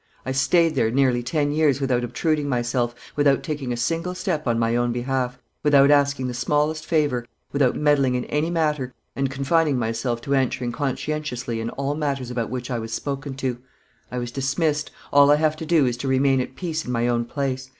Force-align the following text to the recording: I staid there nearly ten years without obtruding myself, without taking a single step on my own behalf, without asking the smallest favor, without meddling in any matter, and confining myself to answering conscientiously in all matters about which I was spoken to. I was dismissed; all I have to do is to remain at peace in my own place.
I 0.25 0.31
staid 0.31 0.73
there 0.73 0.89
nearly 0.89 1.21
ten 1.21 1.51
years 1.51 1.79
without 1.79 2.03
obtruding 2.03 2.49
myself, 2.49 2.95
without 3.15 3.43
taking 3.43 3.71
a 3.71 3.77
single 3.77 4.15
step 4.15 4.47
on 4.47 4.57
my 4.57 4.75
own 4.75 4.91
behalf, 4.91 5.37
without 5.61 5.91
asking 5.91 6.25
the 6.27 6.33
smallest 6.33 6.87
favor, 6.87 7.23
without 7.51 7.75
meddling 7.75 8.15
in 8.15 8.25
any 8.25 8.49
matter, 8.49 8.95
and 9.15 9.29
confining 9.29 9.77
myself 9.77 10.19
to 10.21 10.33
answering 10.33 10.71
conscientiously 10.71 11.61
in 11.61 11.69
all 11.69 11.93
matters 11.93 12.31
about 12.31 12.49
which 12.49 12.71
I 12.71 12.79
was 12.79 12.91
spoken 12.91 13.35
to. 13.35 13.59
I 14.11 14.17
was 14.17 14.31
dismissed; 14.31 14.89
all 15.13 15.29
I 15.29 15.35
have 15.35 15.55
to 15.57 15.67
do 15.67 15.85
is 15.85 15.97
to 15.97 16.07
remain 16.07 16.41
at 16.41 16.55
peace 16.55 16.83
in 16.83 16.91
my 16.91 17.07
own 17.07 17.25
place. 17.25 17.69